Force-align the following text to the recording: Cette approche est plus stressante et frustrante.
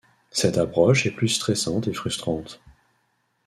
Cette 0.31 0.57
approche 0.57 1.05
est 1.05 1.11
plus 1.11 1.27
stressante 1.29 1.87
et 1.87 1.93
frustrante. 1.93 2.59